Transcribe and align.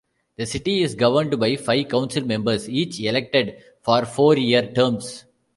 The 0.37 0.47
city 0.47 0.81
is 0.81 0.95
governed 0.95 1.39
by 1.39 1.55
five 1.57 1.89
council 1.89 2.25
members 2.25 2.67
each 2.67 2.99
elected 2.99 3.63
for 3.83 4.03
four-year 4.03 4.71
terms. 4.73 5.25